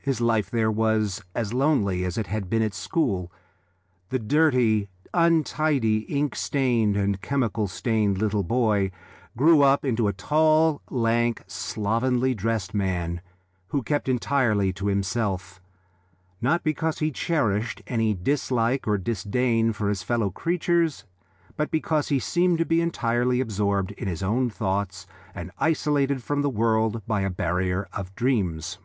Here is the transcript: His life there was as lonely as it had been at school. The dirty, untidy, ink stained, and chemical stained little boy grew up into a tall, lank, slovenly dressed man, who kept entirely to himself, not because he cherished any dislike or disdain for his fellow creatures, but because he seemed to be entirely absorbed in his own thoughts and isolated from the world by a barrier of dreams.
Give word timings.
His 0.00 0.20
life 0.20 0.50
there 0.50 0.70
was 0.70 1.22
as 1.34 1.54
lonely 1.54 2.04
as 2.04 2.16
it 2.18 2.26
had 2.26 2.48
been 2.50 2.60
at 2.62 2.74
school. 2.74 3.32
The 4.10 4.18
dirty, 4.18 4.88
untidy, 5.14 6.00
ink 6.00 6.34
stained, 6.36 6.94
and 6.96 7.20
chemical 7.20 7.68
stained 7.68 8.18
little 8.18 8.42
boy 8.42 8.90
grew 9.36 9.62
up 9.62 9.82
into 9.82 10.06
a 10.08 10.12
tall, 10.12 10.82
lank, 10.90 11.42
slovenly 11.46 12.34
dressed 12.34 12.72
man, 12.74 13.22
who 13.68 13.82
kept 13.82 14.06
entirely 14.08 14.72
to 14.74 14.86
himself, 14.86 15.60
not 16.40 16.62
because 16.62 16.98
he 16.98 17.10
cherished 17.10 17.82
any 17.86 18.14
dislike 18.14 18.86
or 18.86 18.98
disdain 18.98 19.72
for 19.72 19.88
his 19.88 20.02
fellow 20.02 20.30
creatures, 20.30 21.04
but 21.56 21.70
because 21.70 22.08
he 22.08 22.18
seemed 22.18 22.58
to 22.58 22.66
be 22.66 22.82
entirely 22.82 23.40
absorbed 23.40 23.92
in 23.92 24.06
his 24.08 24.22
own 24.22 24.50
thoughts 24.50 25.06
and 25.34 25.50
isolated 25.58 26.22
from 26.22 26.42
the 26.42 26.50
world 26.50 27.00
by 27.06 27.20
a 27.22 27.30
barrier 27.30 27.88
of 27.94 28.14
dreams. 28.14 28.78